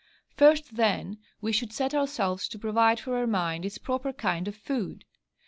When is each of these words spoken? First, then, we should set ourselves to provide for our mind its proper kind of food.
First, 0.35 0.77
then, 0.77 1.19
we 1.41 1.51
should 1.51 1.71
set 1.71 1.93
ourselves 1.93 2.47
to 2.47 2.57
provide 2.57 2.99
for 2.99 3.15
our 3.17 3.27
mind 3.27 3.65
its 3.65 3.77
proper 3.77 4.11
kind 4.11 4.47
of 4.47 4.55
food. 4.55 5.05